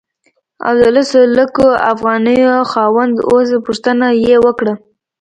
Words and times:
او 0.65 0.73
د 0.81 0.83
لسو 0.95 1.19
لکو 1.37 1.67
افغانیو 1.93 2.53
خاوند 2.71 3.15
اوسې 3.29 3.57
پوښتنه 3.65 4.07
یې 4.25 4.35
وکړه. 4.45 4.73